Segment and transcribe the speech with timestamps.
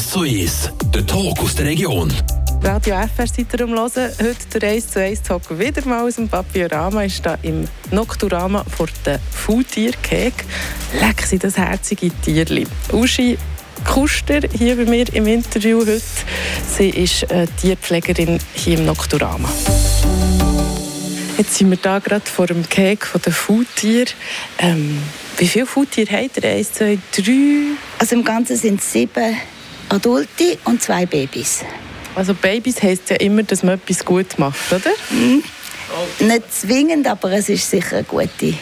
[0.00, 2.10] 1 zu 1, der Talk aus der Region.
[2.62, 4.10] Radio FR seid ihr umhören.
[4.18, 7.04] Heute der 1 zu 1 Talk wieder mal aus dem Papierama.
[7.04, 10.32] ist da im Nocturama vor den Foodtier-Keg.
[10.98, 12.66] Leck sie das herzige Tierli.
[12.92, 13.36] Uschi
[13.84, 16.00] Kuster hier bei mir im Interview heute.
[16.66, 19.50] Sie ist äh, Tierpflegerin hier im Nocturama.
[21.36, 24.06] Jetzt sind wir da gerade vor dem Keg von den Foodtier.
[24.60, 25.02] Ähm,
[25.36, 26.44] wie viele Foodtiere habt ihr?
[26.44, 27.76] Eins, zwei, drei?
[27.98, 29.36] Also im Ganzen sind es sieben
[29.90, 31.64] Adulte und zwei Babys.
[32.14, 34.90] Also Babys heisst ja immer, dass man etwas gut macht, oder?
[35.10, 35.42] Mhm.
[36.20, 38.54] Nicht zwingend, aber es ist sicher eine gute...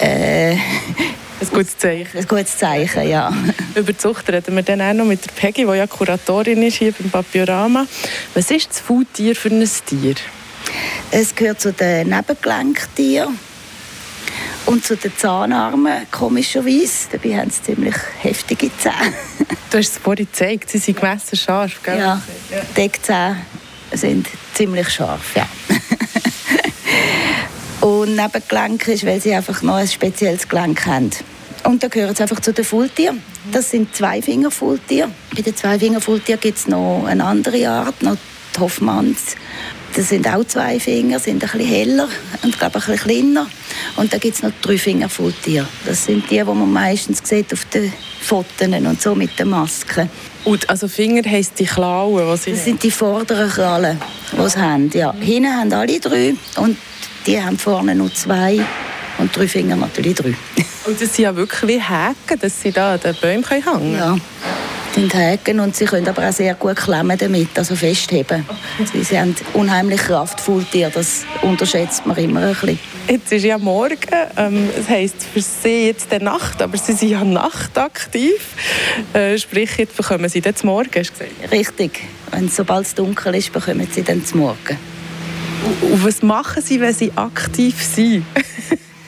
[0.00, 0.52] Äh,
[1.40, 2.18] ein gutes Zeichen.
[2.18, 3.32] Ein gutes Zeichen, ja.
[3.74, 6.76] Über die Zucht reden wir dann auch noch mit der Peggy, die ja Kuratorin ist
[6.76, 7.86] hier beim Papiorama.
[8.34, 10.14] Was ist das Foodtier für ein Tier?
[11.10, 13.38] Es gehört zu den Nebengelenktieren
[14.66, 17.08] und zu den Zahnarmen, komischerweise.
[17.12, 19.14] Dabei haben sie ziemlich heftige Zähne.
[19.70, 21.98] Du hast es vorhin gezeigt, sie sind gemessen scharf, gell?
[21.98, 22.20] Ja,
[22.76, 23.36] die Eckzähne
[23.92, 25.48] sind ziemlich scharf, ja.
[27.86, 31.10] und Nebengelenk ist, weil sie einfach noch ein spezielles Gelenk haben.
[31.64, 33.22] Und da gehören sie einfach zu den Fulltieren.
[33.50, 35.10] Das sind Zweifingerfulltiere.
[35.34, 38.16] Bei den Zweifingerfulltieren gibt es noch eine andere Art, noch
[38.54, 39.36] die Hoffmanns.
[39.96, 42.06] Das sind auch zwei Finger, sind ein bisschen heller
[42.42, 43.46] und glaube ein bisschen kleiner.
[43.96, 45.66] Und dann gibt es noch drei Fingerfulltiere.
[45.86, 50.10] Das sind die, die man meistens sieht auf den Fotos und so mit den Masken.
[50.44, 53.98] Und also Finger heisst die Klauen, was sie Das sind die vorderen Krallen,
[54.32, 54.90] die sie haben.
[54.92, 55.14] Ja.
[55.14, 56.76] Hinten haben alle drei und
[57.26, 58.60] die haben vorne nur zwei
[59.16, 60.34] und drei Finger natürlich drei.
[60.84, 63.94] Und das sind ja wirklich wie Häken, dass sie da an den Bäumen hängen können?
[63.94, 64.16] Ja
[64.96, 68.46] sind Häken und sie können aber auch sehr gut klemmen damit, also festheben.
[68.94, 72.78] Sie, haben unheimlich kraftvoll Tiere, das unterschätzt man immer ein bisschen.
[73.06, 73.98] Jetzt ist ja morgen,
[74.36, 78.40] ähm, das heisst für sie jetzt der Nacht, aber sie sind ja nachtaktiv.
[79.12, 81.52] Äh, sprich, jetzt bekommen sie dann zum Morgen, hast du gesagt?
[81.52, 82.00] Richtig,
[82.30, 84.78] Wenn, sobald es dunkel ist, bekommen sie dann zum Morgen.
[85.82, 88.24] Und, und was machen sie, wenn sie aktiv sind?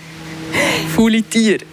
[0.94, 1.64] Faule Tiere.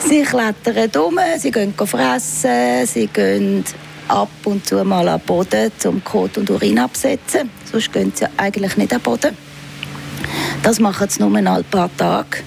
[0.00, 3.64] Sie klettern um, sie gehen fressen, sie gehen
[4.08, 7.50] ab und zu mal am Boden zum Kot und Urin absetzen.
[7.70, 9.36] Sonst gehen sie eigentlich nicht am Boden.
[10.62, 12.38] Das machen sie nur ein paar Tage.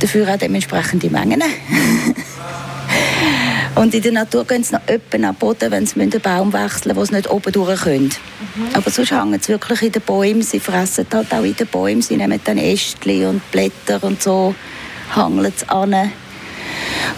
[0.00, 1.42] Dafür auch dementsprechende Mengen.
[3.74, 6.88] und in der Natur gehen sie noch öppen am Boden, wenn sie einen Baum wechseln
[6.88, 8.10] müssen, wo sie nicht oben durch können.
[8.54, 8.74] Mhm.
[8.74, 10.42] Aber sonst hängen sie wirklich in den Bäumen.
[10.42, 12.02] Sie fressen halt auch in den Bäumen.
[12.02, 14.54] Sie nehmen dann Ästchen und Blätter und so,
[15.14, 16.12] hangeln sie an.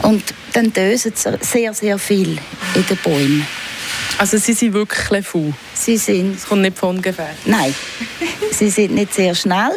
[0.02, 2.38] Und dann dösen sie sehr, sehr viel
[2.75, 3.47] in den Bäumen.
[4.19, 5.52] Also sie sind wirklich faul?
[5.75, 6.36] Sie sind...
[6.36, 7.30] Es kommt nicht von ungefähr?
[7.47, 7.75] Nein.
[8.52, 9.72] sie sind nicht sehr schnell.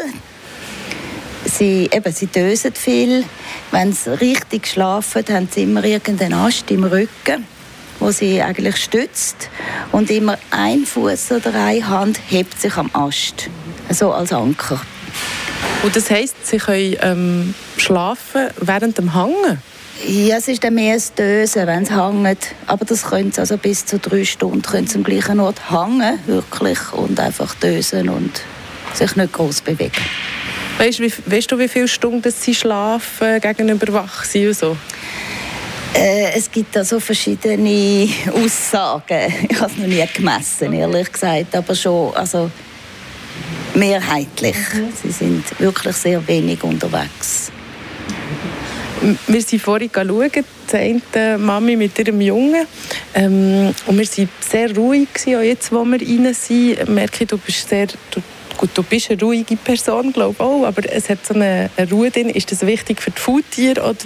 [1.46, 3.24] Sie, eben, sie dösen viel.
[3.72, 7.46] Wenn sie richtig schlafen, haben sie immer irgendeinen Ast im Rücken,
[8.00, 9.50] wo sie eigentlich stützt.
[9.92, 13.50] Und immer ein Fuß oder eine Hand hebt sich am Ast.
[13.90, 14.82] So als Anker.
[15.84, 19.62] Und das heisst, sie können ähm, schlafen während dem Hangen?
[20.06, 22.56] Ja, es ist dann mehr das Dösen, wenn es hängt.
[22.68, 26.94] Aber das können sie also bis zu drei Stunden können am gleichen Ort hängen, wirklich,
[26.94, 28.42] und einfach dösen und
[28.94, 29.92] sich nicht groß bewegen.
[30.78, 34.78] Weißt, wie, weißt du, wie viele Stunden sie schlafen gegenüber wach sind und so?
[35.96, 39.34] Äh, es gibt also verschiedene Aussagen.
[39.50, 42.52] Ich habe es noch nie gemessen, ehrlich gesagt, aber schon also
[43.74, 44.56] mehrheitlich.
[44.74, 44.90] Mhm.
[45.02, 47.52] Sie sind wirklich sehr wenig unterwegs.
[49.28, 50.32] Wir sind vorhin schauen,
[50.72, 52.66] die eine Mami mit ihrem Jungen.
[53.14, 56.80] Ähm, und wir waren sehr ruhig, auch jetzt, wo wir rein sind.
[56.80, 57.88] Ich merke, du bist sehr...
[57.88, 58.22] Du,
[58.58, 61.90] gut, du bist eine ruhige Person, glaube ich auch, aber es hat so eine, eine
[61.92, 62.30] Ruhe drin.
[62.30, 63.98] Ist das wichtig für die Foodtiere oder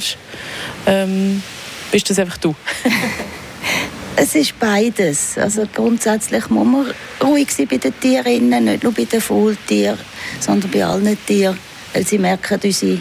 [0.85, 1.41] ähm,
[1.89, 2.53] bist das einfach du?
[4.17, 5.37] es ist beides.
[5.37, 6.93] Also grundsätzlich muss man
[7.23, 9.99] ruhig sein bei den Tieren, nicht nur bei den Faultieren,
[10.39, 11.57] sondern bei allen Tieren,
[12.05, 12.99] sie merken unsere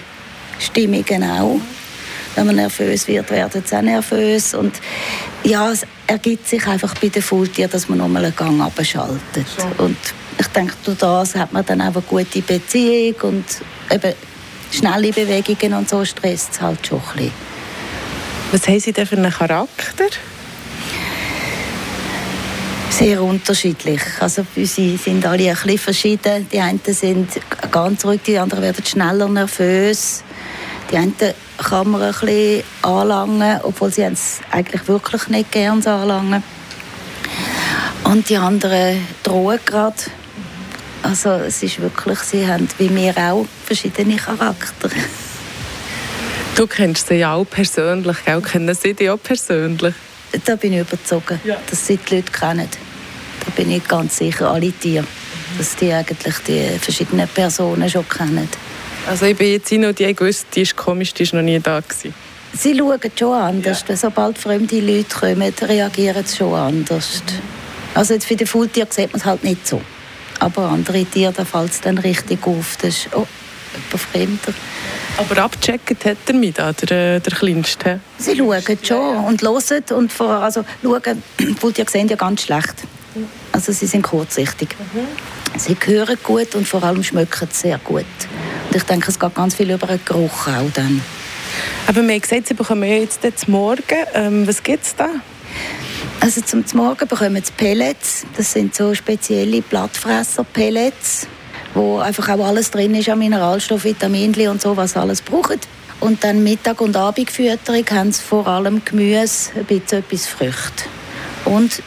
[0.61, 1.61] Stimmungen auch
[2.35, 4.55] wenn man nervös wird, werden sie auch nervös.
[4.55, 4.75] Und
[5.45, 9.47] ja, es ergibt sich einfach bei den Faultieren, dass man nochmal einen Gang abschaltet.
[9.79, 9.97] Und
[10.39, 13.45] ich denke, durch das hat man dann auch eine gute Beziehung und
[13.91, 14.15] eben
[14.71, 17.33] schnelle Bewegungen und so stresst es halt schon ein bisschen.
[18.53, 20.07] Was haben Sie denn für einen Charakter?
[22.91, 24.03] Sehr unterschiedlich.
[24.19, 26.49] Also sie sind alle ein bisschen verschieden.
[26.53, 27.29] Die einen sind
[27.71, 30.23] ganz ruhig, die anderen werden schneller nervös.
[30.91, 31.15] Die einen
[31.63, 36.43] kann man ein bisschen anlangen, obwohl sie es eigentlich wirklich nicht gerne anlangen.
[38.05, 39.97] Und die anderen drohen gerade.
[41.03, 44.93] Also es ist wirklich, sie haben wie wir auch verschiedene Charaktere.
[46.57, 48.43] Du kennst sie ja auch persönlich, gell?
[48.43, 49.95] kennen sie dich auch persönlich?
[50.45, 51.57] Da bin ich überzogen, ja.
[51.69, 52.69] dass sie die Leute kennen.
[53.45, 55.07] Da bin ich ganz sicher, alle Tiere,
[55.57, 58.49] dass die eigentlich die verschiedenen Personen schon kennen.
[59.09, 61.81] Also ich bin jetzt noch die gewusst, die ist komisch, die ist noch nie da
[61.81, 62.15] gewesen.
[62.53, 63.85] Sie schauen schon anders.
[63.87, 63.97] Ja.
[63.97, 67.23] Sobald fremde Leute kommen, reagieren sie schon anders.
[67.95, 69.81] Also jetzt für die Faultiere sieht man es halt nicht so.
[70.39, 72.77] Aber andere Tiere, da fällt es dann richtig auf.
[72.81, 73.27] Das ist, oh,
[73.75, 74.55] jemand Fremder.
[75.17, 78.01] Aber abgecheckt hat er mich da, der, äh, der Kleinste?
[78.19, 79.85] Sie schauen schon und hören.
[79.91, 81.23] Und vor, also schauen,
[81.61, 82.75] Faultiere sehen ja ganz schlecht.
[83.53, 84.77] Also sie sind kurzsichtig.
[84.79, 85.59] Mhm.
[85.59, 88.05] Sie hören gut und vor allem schmecken sehr gut.
[88.73, 91.03] Ich denke, es geht ganz viel über den Geruch auch dann.
[91.89, 93.83] Aber wir haben gesagt, Sie bekommen jetzt zum Morgen.
[94.15, 95.09] Ähm, was gibt es da?
[96.21, 98.25] Also zum Morgen bekommen Sie Pellets.
[98.37, 101.27] Das sind so spezielle Blattfresser-Pellets,
[101.75, 105.67] wo einfach auch alles drin ist an Mineralstoff, Vitaminen und so, was alles braucht.
[105.99, 110.85] Und dann Mittag- und Abendfütterung haben sie vor allem Gemüse, ein bisschen etwas Früchte.
[111.45, 111.83] Und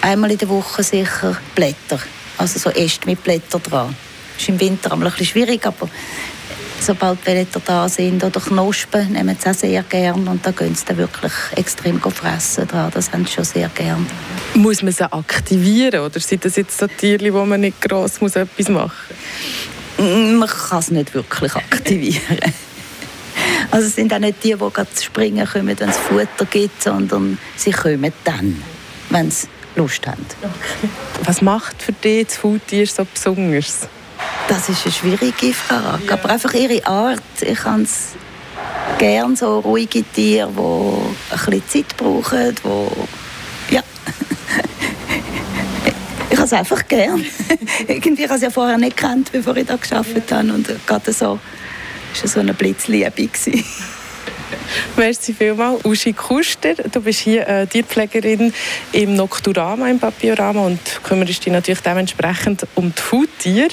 [0.00, 2.00] einmal in der Woche sicher Blätter,
[2.38, 3.94] also so Äste mit Blättern dran.
[4.38, 5.88] Ist im Winter ein bisschen schwierig, aber
[6.80, 10.84] sobald Blätter da sind oder Knospen, nehmen sie auch sehr gern und da gehen sie
[10.84, 12.90] dann wirklich extrem fressen dran.
[12.92, 14.06] Das haben sie schon sehr gern.
[14.54, 18.36] Muss man sie aktivieren oder sind das jetzt so Tiere, wo man nicht gross muss
[18.36, 19.16] etwas machen
[19.96, 20.06] muss?
[20.06, 22.52] Man kann es nicht wirklich aktivieren.
[23.70, 27.38] Also es sind auch nicht die, die gerade springen kommen, wenn es Futter gibt, sondern
[27.56, 28.62] sie kommen dann,
[29.10, 30.24] wenn sie Lust haben.
[30.40, 30.88] Okay.
[31.24, 33.88] Was macht für dich das Faultier so besonders?
[34.48, 36.04] Das ist eine schwierige Frage.
[36.06, 36.12] Ja.
[36.14, 37.22] Aber einfach ihre Art.
[37.40, 38.12] Ich habe es
[38.98, 43.80] gerne so ruhige Tiere, die ein bisschen Zeit brauchen, die ja.
[46.30, 47.24] ich habe es einfach gern.
[47.88, 51.12] Irgendwie habe ich es ja vorher nicht gekannt, bevor ich da geschafft habe und gerade
[51.12, 51.40] so
[52.22, 53.28] war so eine Blitzliebe.
[54.96, 55.84] Merci vielmals.
[55.84, 58.52] Uschi Kuster, du bist hier äh, Tierpflegerin
[58.92, 63.68] im Nocturama, im Papiorama und kümmerst dich natürlich dementsprechend um die Foodtiere.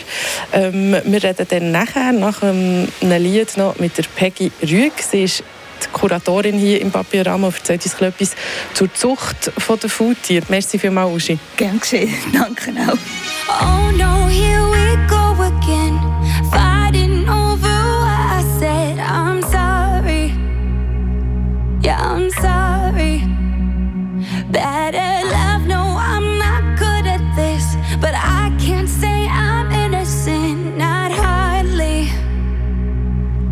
[0.54, 4.94] Ähm, wir reden dann nachher, nach einem Lied noch mit der Peggy Rüeg.
[5.00, 5.44] Sie ist
[5.83, 8.36] die Kuratorin hier im Papiorama und erzählt uns etwas
[8.74, 10.45] zur Zucht der Foodtiere.
[10.50, 11.39] Merci vielmals, Uschi.
[11.57, 12.13] Gern geschehen.
[12.34, 12.98] Danke auch.
[13.50, 14.91] Oh no, here we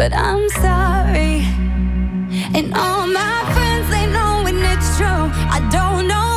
[0.10, 1.46] But I'm sorry.
[2.56, 5.06] And all my friends, they know when it's true.
[5.06, 6.29] I don't know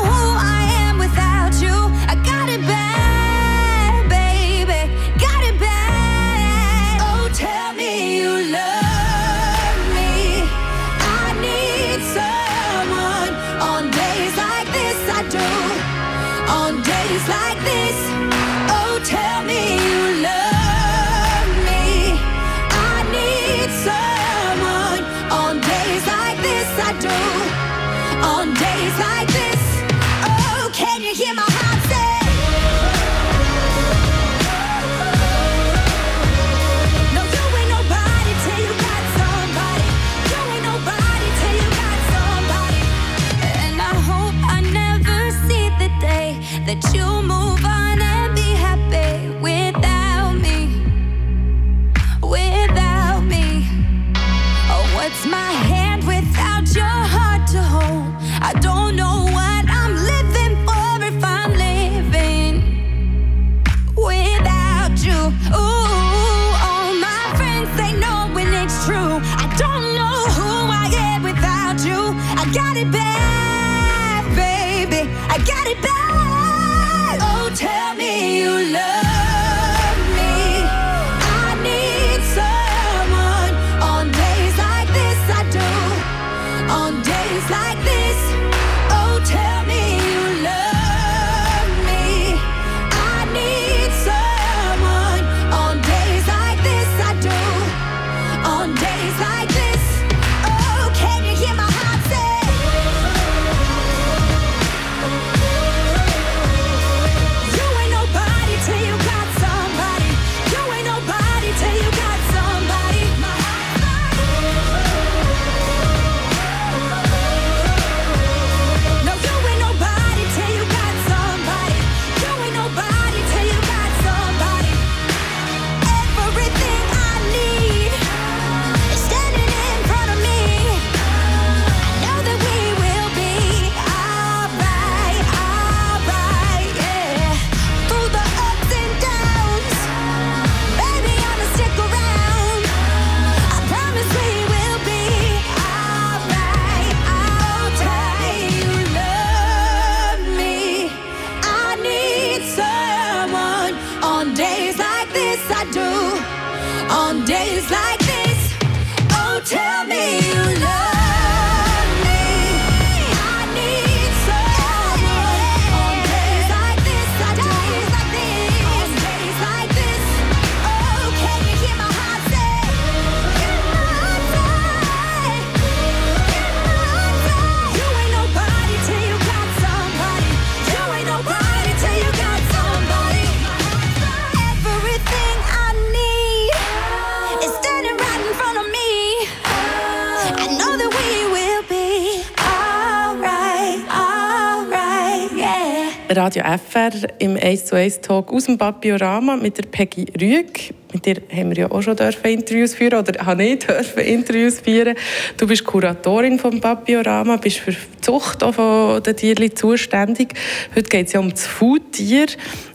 [196.23, 200.73] Radio FR im 1 zu 1 Talk aus dem Papiorama mit der Peggy Rüeg.
[200.93, 204.61] Mit dir haben wir ja auch schon dürfen Interviews führen oder habe ich dürfen Interviews
[204.61, 204.95] führen.
[205.37, 210.35] Du bist Kuratorin vom Papiorama, bist für die Zucht auch von den Tieren zuständig.
[210.77, 212.27] Heute geht es ja um das Foodtier.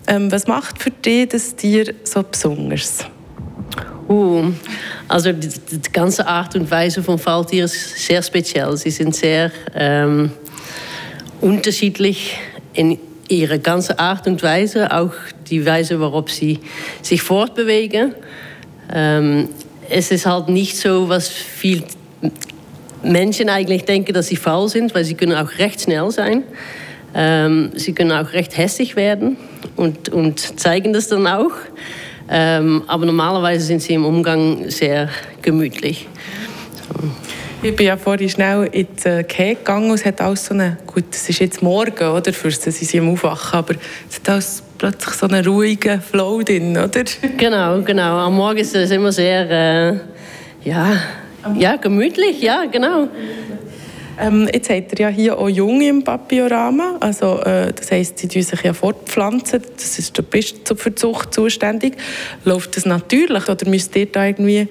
[0.08, 3.06] Ähm, was macht für dich das Tier so besonders?
[4.10, 4.52] Uh,
[5.08, 8.76] also die, die ganze Art und Weise von Falltieren ist sehr speziell.
[8.76, 10.32] Sie sind sehr ähm,
[11.40, 12.38] unterschiedlich
[12.74, 15.14] in ihrer ganzen Art und Weise, auch
[15.50, 16.60] die Weise, worauf sie
[17.02, 18.16] sich fortbewegen.
[18.94, 19.50] Ähm,
[19.90, 21.84] es ist halt nicht so, was viel
[23.04, 26.44] Menschen eigentlich denken, dass sie faul sind, weil sie können auch recht schnell sein.
[27.14, 29.38] Ähm, sie können auch recht hässlich werden
[29.76, 31.52] und, und zeigen das dann auch.
[32.30, 35.10] Ähm, aber normalerweise sind sie im Umgang sehr
[35.42, 36.08] gemütlich.
[37.64, 40.54] Ich bin ja vorhin schnell in die äh, Käse gegangen und es hat alles so
[40.54, 43.74] eine, gut, es ist jetzt morgen, oder, für sie sind Aufwachen, aber
[44.08, 47.04] es hat alles plötzlich so einen ruhigen Flow drin, oder?
[47.36, 48.18] Genau, genau.
[48.18, 50.00] Am Morgen ist es immer sehr, äh,
[50.70, 51.02] ja,
[51.58, 53.08] ja, gemütlich, ja, genau.
[54.20, 58.42] Ähm, jetzt habt ihr ja hier auch Junge im Papiorama, also äh, das heisst, sie
[58.42, 61.98] sich ja fortpflanzen, das ist, du bist für die Zucht zuständig.
[62.44, 64.68] Läuft das natürlich oder müsst ihr da irgendwie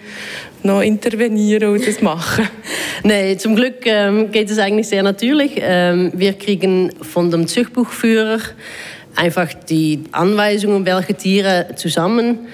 [0.66, 2.48] noch intervenieren und das machen?
[3.02, 5.52] Nee, zum Glück ähm, geht es eigentlich sehr natürlich.
[5.58, 8.40] Ähm, wir kriegen von dem Zuchtbuchführer
[9.14, 12.48] einfach die Anweisungen, welche Tiere zusammen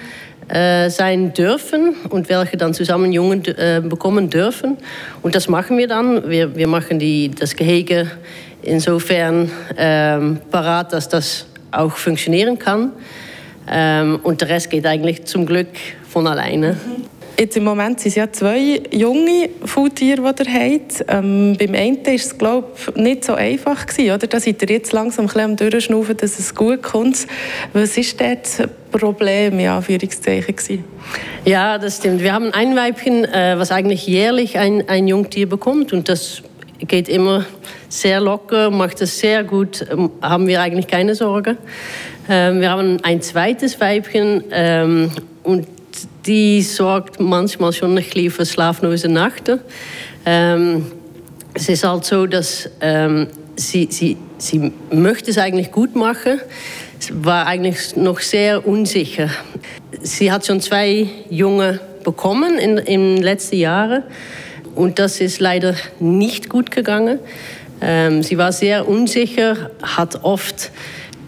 [0.49, 4.77] äh, sein dürfen und welche dann zusammen Jungen äh, bekommen dürfen.
[5.23, 6.29] Und das machen wir dann.
[6.29, 8.11] Wir, wir machen die, das Gehege
[8.63, 12.93] insofern ähm, parat, dass das auch funktionieren kann.
[13.71, 15.69] Ähm, und der Rest geht eigentlich zum Glück
[16.09, 16.77] von alleine.
[17.39, 21.05] Jetzt im Moment sind es ja zwei junge Faultiere, die ihr habt.
[21.09, 23.87] Ähm, beim einen war es, glaube ich, nicht so einfach.
[23.87, 24.27] Gewesen, oder?
[24.27, 27.27] Da seid ihr jetzt langsam am Durchschnaufen, dass es gut kommt.
[27.73, 30.85] Was ist dort das Problem, in Anführungszeichen, gewesen?
[31.45, 32.23] Ja, das stimmt.
[32.23, 35.93] Wir haben ein Weibchen, äh, was eigentlich jährlich ein, ein Jungtier bekommt.
[35.93, 36.43] Und das
[36.87, 37.47] geht immer
[37.89, 41.57] sehr locker, macht es sehr gut, ähm, haben wir eigentlich keine Sorge.
[42.29, 45.11] Ähm, wir haben ein zweites Weibchen ähm,
[45.43, 45.67] und
[46.27, 49.61] die sorgt manchmal schon ein bisschen für schlaflose Nächte.
[50.25, 50.87] Ähm,
[51.55, 53.27] es ist halt so, dass ähm,
[53.57, 56.41] sie, sie, sie möchte es eigentlich gut machen.
[57.11, 59.29] War eigentlich noch sehr unsicher.
[60.01, 64.05] Sie hat schon zwei Junge bekommen in, in den letzten Jahren
[64.75, 67.19] und das ist leider nicht gut gegangen.
[67.81, 70.71] Ähm, sie war sehr unsicher, hat oft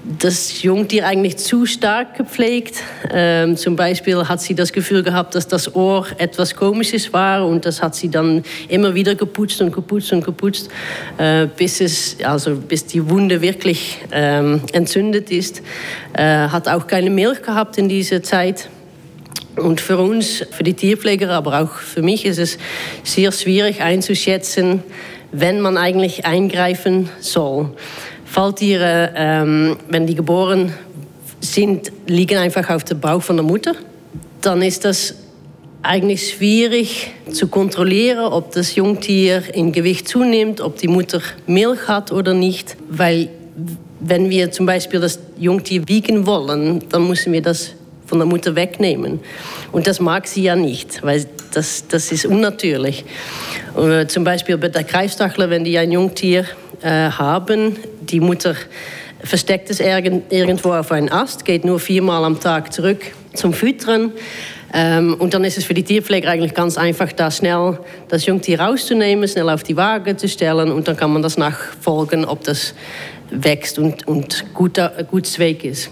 [0.05, 2.77] das Jungtier eigentlich zu stark gepflegt.
[3.11, 7.65] Ähm, zum Beispiel hat sie das Gefühl gehabt, dass das Ohr etwas Komisches war und
[7.65, 10.71] das hat sie dann immer wieder geputzt und geputzt und geputzt,
[11.17, 15.63] äh, bis, es, also bis die Wunde wirklich ähm, entzündet ist.
[16.13, 18.69] Äh, hat auch keine Milch gehabt in dieser Zeit.
[19.57, 22.59] Und für uns, für die Tierpfleger, aber auch für mich ist es
[23.05, 24.83] sehr schwierig einzuschätzen,
[25.31, 27.71] wenn man eigentlich eingreifen soll.
[28.35, 30.73] Falltiere, ähm, wenn die geboren
[31.39, 33.77] sind, liegen einfach auf dem Bauch von der Mutter.
[34.41, 35.15] Dann ist das
[35.83, 42.11] eigentlich schwierig zu kontrollieren, ob das Jungtier in Gewicht zunimmt, ob die Mutter Milch hat
[42.11, 42.77] oder nicht.
[42.89, 43.29] Weil
[44.01, 47.71] wenn wir zum Beispiel das Jungtier wiegen wollen, dann müssen wir das
[48.05, 49.21] von der Mutter wegnehmen.
[49.71, 53.05] Und das mag sie ja nicht, weil das, das ist unnatürlich.
[53.79, 56.47] Äh, zum Beispiel bei der Greifstachler, wenn die ein Jungtier
[56.91, 58.55] haben, die Mutter
[59.25, 63.01] versteckt es irgendwo auf einen Ast, geht nur viermal am Tag zurück
[63.33, 64.13] zum Füttern.
[64.77, 68.61] Ähm, und dann ist es für die Tierpfleger eigentlich ganz einfach, da schnell das Jungtier
[68.61, 72.75] rauszunehmen, schnell auf die Waage zu stellen und dann kann man das nachfolgen, ob das
[73.31, 75.91] wächst und, und gut, gut Weg ist.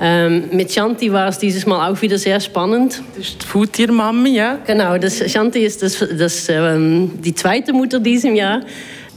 [0.00, 3.02] Ähm, mit Shanti war es dieses Mal auch wieder sehr spannend.
[3.16, 4.58] Das ist die Futtiermami, ja?
[4.64, 8.60] Genau, das, Shanti ist das, das, ähm, die zweite Mutter diesem Jahr.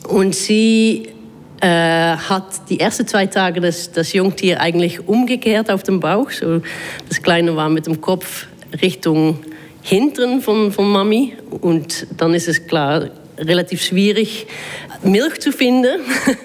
[0.07, 1.09] Und sie
[1.61, 6.31] äh, hat die ersten zwei Tage das, das Jungtier eigentlich umgekehrt auf dem Bauch.
[6.31, 6.61] So,
[7.07, 8.47] das Kleine war mit dem Kopf
[8.81, 9.39] Richtung
[9.83, 11.33] Hintern von, von Mami.
[11.61, 14.47] Und dann ist es klar relativ schwierig,
[15.03, 16.01] Milch zu finden.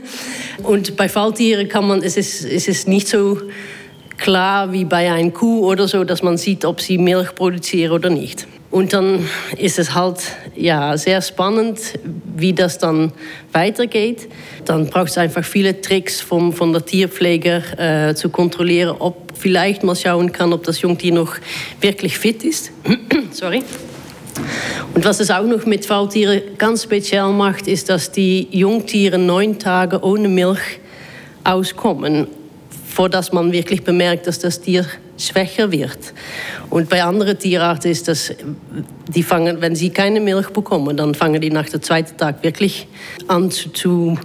[0.62, 3.38] Und bei Falltieren kann man, es ist, es ist nicht so
[4.16, 8.10] klar wie bei einer Kuh oder so, dass man sieht, ob sie Milch produzieren oder
[8.10, 8.46] nicht.
[8.76, 10.18] Und dann ist es halt
[10.54, 11.80] ja, sehr spannend,
[12.36, 13.10] wie das dann
[13.52, 14.28] weitergeht.
[14.66, 19.82] Dann braucht es einfach viele Tricks vom, von der Tierpfleger äh, zu kontrollieren, ob vielleicht
[19.82, 21.36] mal schauen kann, ob das Jungtier noch
[21.80, 22.70] wirklich fit ist.
[23.30, 23.62] Sorry.
[24.94, 29.58] Und was es auch noch mit Faultieren ganz speziell macht, ist, dass die Jungtiere neun
[29.58, 30.80] Tage ohne Milch
[31.44, 32.26] auskommen,
[32.96, 34.86] vor dass man wirklich bemerkt, dass das Tier
[35.18, 35.98] schwächer wird.
[36.70, 38.32] Und bei anderen Tierarten ist das,
[39.14, 42.88] die fangen, wenn sie keine Milch bekommen, dann fangen die nach dem zweiten Tag wirklich
[43.28, 44.18] an zu, zu,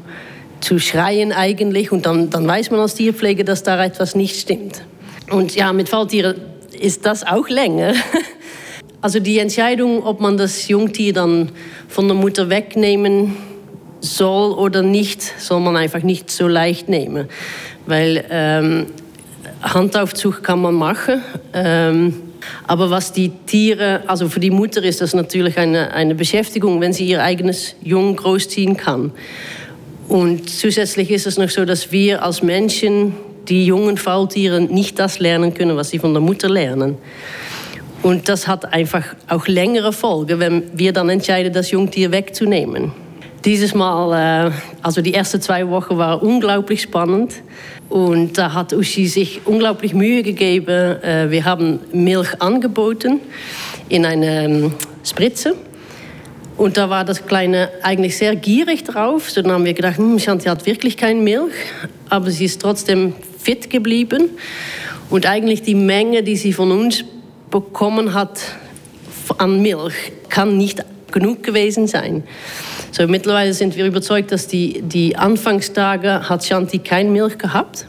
[0.62, 1.92] zu schreien eigentlich.
[1.92, 4.84] Und dann, dann weiß man als Tierpfleger, dass da etwas nicht stimmt.
[5.30, 6.36] Und ja, mit Falltieren
[6.80, 7.94] ist das auch länger.
[9.04, 11.50] Also die Entscheidung, ob man das Jungtier dann
[11.88, 13.36] von der Mutter wegnehmen
[14.00, 17.28] soll oder nicht, soll man einfach nicht so leicht nehmen.
[17.86, 18.88] Weil ähm,
[19.62, 21.22] Handaufzug kann man machen.
[21.54, 22.14] Ähm,
[22.68, 26.94] aber was die Tiere, also für die Mutter ist das natürlich eine, eine Beschäftigung, wenn
[26.94, 29.12] sie ihr eigenes Jung großziehen kann.
[30.08, 33.14] Und zusätzlich ist es noch so, dass wir als Menschen
[33.48, 36.98] die jungen Faultiere nicht das lernen können, was sie von der Mutter lernen.
[38.04, 42.92] Und das hat einfach auch längere Folgen, wenn wir dann entscheiden, das Jungtier wegzunehmen.
[43.44, 44.52] Dieses Mal, äh,
[44.84, 47.34] also die ersten zwei Wochen waren unglaublich spannend.
[47.90, 51.02] Und da hat Uschi sich unglaublich Mühe gegeben.
[51.02, 53.20] Äh, wir haben Milch angeboten
[53.90, 55.56] in eine ähm, Spritze.
[56.56, 59.32] Und da war das Kleine eigentlich sehr gierig drauf.
[59.34, 61.54] Dann haben wir gedacht, hm, Shanti hat wirklich keine Milch.
[62.10, 64.30] Aber sie ist trotzdem fit geblieben.
[65.10, 67.04] Und eigentlich die Menge, die sie von uns
[67.50, 68.40] bekommen hat
[69.40, 69.96] an Milch,
[70.30, 72.24] kann nicht genug gewesen sein.
[72.92, 77.88] So, mittlerweile sind wir überzeugt, dass die, die Anfangstage hat Shanti kein Milch gehabt,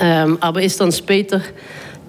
[0.00, 1.40] ähm, aber ist dann später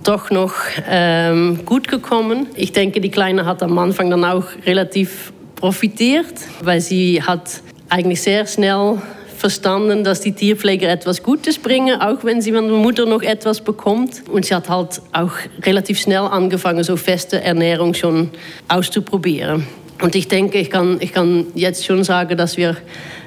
[0.04, 0.54] doch noch
[0.90, 2.48] ähm, gut gekommen.
[2.56, 8.22] Ich denke, die Kleine hat am Anfang dann auch relativ profitiert, weil sie hat eigentlich
[8.22, 9.00] sehr schnell
[9.36, 13.62] verstanden, dass die Tierpfleger etwas Gutes bringen, auch wenn sie von der Mutter noch etwas
[13.62, 14.24] bekommt.
[14.30, 18.32] Und sie hat halt auch relativ schnell angefangen, so feste Ernährung schon
[18.68, 19.68] auszuprobieren.
[20.02, 22.76] Und ich denke, ich kann, ich kann jetzt schon sagen, dass wir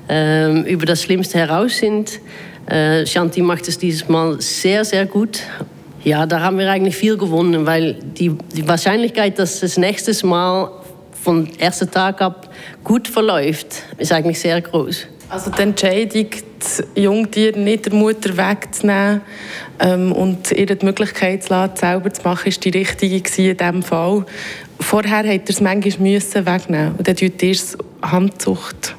[0.09, 2.21] äh, über das Schlimmste heraus sind.
[2.67, 5.41] Äh, Shanti macht es dieses Mal sehr, sehr gut.
[6.05, 10.71] Ja, da haben wir eigentlich viel gewonnen, weil die, die Wahrscheinlichkeit, dass das nächste Mal
[11.23, 12.51] vom ersten Tag ab
[12.85, 15.07] gut verläuft, ist eigentlich sehr groß.
[15.31, 16.27] Also die Entscheidung,
[16.59, 19.21] das Jungtier nicht der Mutter wegzunehmen
[19.79, 23.83] ähm, und ihr die Möglichkeit zu lassen, selber zu machen, ist die richtige in diesem
[23.83, 24.25] Fall.
[24.81, 27.43] Vorher hat er es manchmal müssen wegnehmen und dann tut
[28.03, 28.95] Handzucht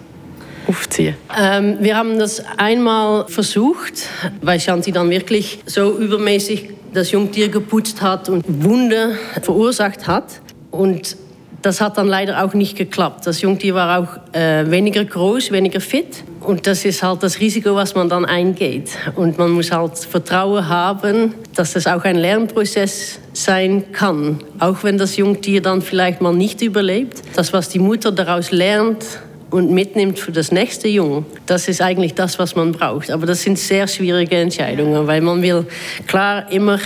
[0.68, 1.16] aufziehen.
[1.38, 4.08] Ähm, wir haben das einmal versucht,
[4.42, 10.42] weil Shanti dann wirklich so übermäßig das Jungtier geputzt hat und Wunde verursacht hat.
[10.72, 11.18] Und
[11.62, 13.28] das hat dann leider auch nicht geklappt.
[13.28, 16.24] Das Jungtier war auch äh, weniger groß, weniger fit.
[16.42, 18.92] Und das ist halt das Risiko, was man dann eingeht.
[19.16, 24.44] Und man muss halt Vertrauen haben, dass das auch ein Lernprozess sein kann.
[24.60, 27.22] Auch wenn das Jungtier dann vielleicht mal nicht überlebt.
[27.36, 29.06] Das, was die Mutter daraus lernt,
[29.52, 33.10] und mitnimmt für das nächste Jung, das ist eigentlich das, was man braucht.
[33.10, 35.66] Aber das sind sehr schwierige Entscheidungen, weil man will
[36.08, 36.80] klar immer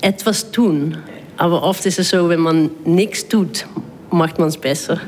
[0.00, 0.96] etwas tun.
[1.36, 3.66] Aber oft ist es so, wenn man nichts tut,
[4.14, 5.00] macht man es besser.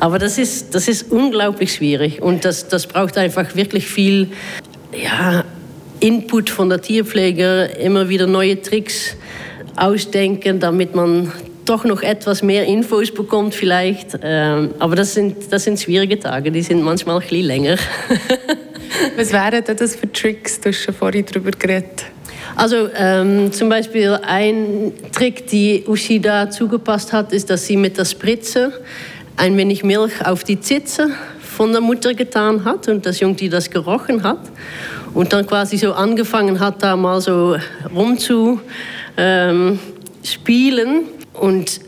[0.00, 4.28] Aber das ist, das ist unglaublich schwierig und das, das braucht einfach wirklich viel
[4.92, 5.44] ja,
[6.00, 9.16] Input von der Tierpfleger, immer wieder neue Tricks
[9.76, 11.32] ausdenken, damit man
[11.64, 14.18] doch noch etwas mehr Infos bekommt vielleicht.
[14.22, 17.76] Ähm, aber das sind, das sind schwierige Tage, die sind manchmal ein bisschen länger.
[19.16, 20.60] Was wären das für Tricks?
[20.60, 22.04] Du hast schon vorhin darüber geredet.
[22.56, 28.04] Also ähm, zum Beispiel ein Trick, die Ushida zugepasst hat, ist, dass sie mit der
[28.04, 28.72] Spritze
[29.36, 33.70] ein wenig Milch auf die Zitze von der Mutter getan hat und das Jungtier das
[33.70, 34.40] gerochen hat
[35.14, 37.56] und dann quasi so angefangen hat, da mal so
[37.94, 38.58] rumzuspielen.
[39.16, 39.78] Ähm,
[41.32, 41.80] und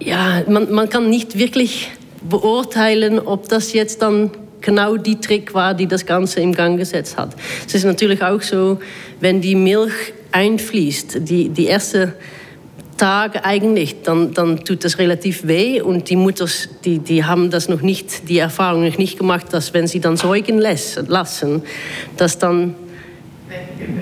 [0.00, 1.90] ja, man, man kann nicht wirklich
[2.28, 4.30] beurteilen, ob das jetzt dann
[4.62, 7.34] genau die Trick war, die das Ganze im Gang gesetzt hat.
[7.66, 8.80] Es ist natürlich auch so,
[9.20, 9.92] wenn die Milch
[10.32, 12.14] einfließt, die, die erste
[12.96, 16.46] Tage eigentlich, dann, dann tut das relativ weh und die Mutter,
[16.84, 20.16] die, die haben das noch nicht, die Erfahrung noch nicht gemacht, dass wenn sie dann
[20.16, 21.62] säugen lassen,
[22.16, 22.74] dass dann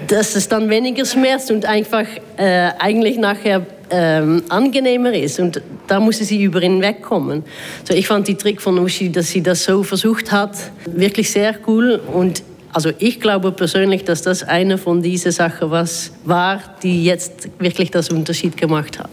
[0.07, 5.41] dass es dann weniger schmerzt und einfach äh, eigentlich nachher ähm, angenehmer ist.
[5.41, 7.45] Und da musste sie über ihn wegkommen.
[7.85, 11.55] So, ich fand die Trick von Uschi, dass sie das so versucht hat, wirklich sehr
[11.67, 12.01] cool.
[12.13, 17.49] Und also ich glaube persönlich, dass das eine von diesen Sachen was war, die jetzt
[17.59, 19.11] wirklich das Unterschied gemacht hat.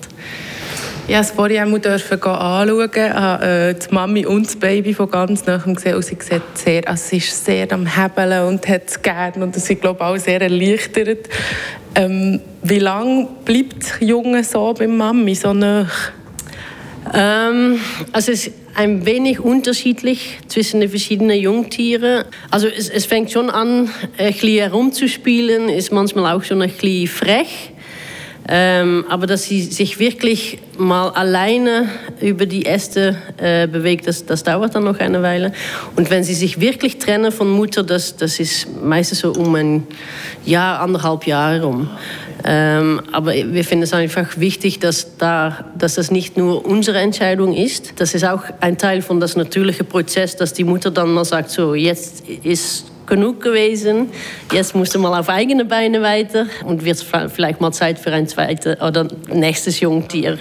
[1.07, 2.89] Ja, das vorhin auch anschauen.
[2.93, 6.41] Ich habe äh, die Mami und das Baby von ganz nahem gesehen und sie sieht
[6.53, 10.17] sehr, also sie ist sehr am Hebeln und hat es gerne und sie glaube auch
[10.17, 11.29] sehr erleichtert.
[11.97, 15.89] Ähm, wie lange bleibt Junge so bei Mami, so nah?
[17.11, 17.79] Ähm,
[18.11, 22.25] also es ist ein wenig unterschiedlich zwischen den verschiedenen Jungtieren.
[22.51, 27.07] Also es, es fängt schon an, ein bisschen herumzuspielen, ist manchmal auch schon ein bisschen
[27.07, 27.71] frech.
[28.49, 31.89] Ähm, aber dass sie sich wirklich mal alleine
[32.21, 35.51] über die Äste äh, bewegt, das, das dauert dann noch eine Weile.
[35.97, 39.87] Und wenn sie sich wirklich trennen von Mutter, das, das ist meistens so um ein
[40.45, 41.89] Jahr, anderthalb Jahre rum.
[42.45, 47.53] Ähm, aber wir finden es einfach wichtig, dass, da, dass das nicht nur unsere Entscheidung
[47.53, 47.99] ist.
[47.99, 51.49] Das ist auch ein Teil von das natürliche Prozess, dass die Mutter dann mal sagt,
[51.49, 54.09] so jetzt ist genug gewesen.
[54.51, 58.27] Jetzt musst du mal auf eigene Beine weiter und wird vielleicht mal Zeit für ein
[58.27, 60.37] zweites oder nächstes Jungtier.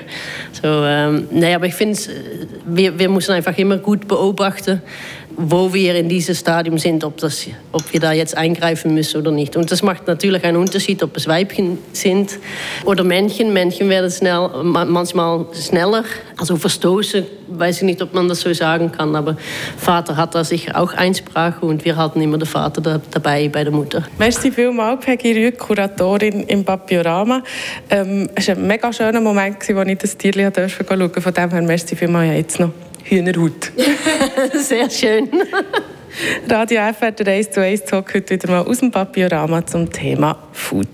[0.53, 1.99] So, ähm, nee, aber ich finde,
[2.67, 4.83] wir, wir müssen einfach immer gut beobachten,
[5.37, 9.31] wo wir in diesem Stadium sind, ob, das, ob wir da jetzt eingreifen müssen oder
[9.31, 9.57] nicht.
[9.57, 12.39] Und das macht natürlich einen Unterschied, ob es Weibchen sind
[12.85, 13.53] oder Männchen.
[13.53, 16.05] Männchen werden schnell, manchmal schneller.
[16.39, 19.37] Also verstoßen, weiß ich nicht, ob man das so sagen kann, aber
[19.77, 23.65] Vater hat da sicher auch Einsprache und wir halten immer den Vater da, dabei bei
[23.65, 24.05] der Mutter.
[24.19, 27.43] Merci vielmals, Peggy Rück, Kuratorin im Papiorama.
[27.91, 31.21] Ähm, es war ein mega schöner Moment, als ich das Tier schauen durfte.
[31.21, 32.86] Von dem merci vielmals jetzt noch.
[33.09, 33.73] Hühnerhaut.
[34.55, 35.29] Sehr schön.
[36.49, 40.37] Radio FR, der 1 zu 1 Talk heute wieder mal aus dem Papiorama zum Thema
[40.53, 40.85] Food.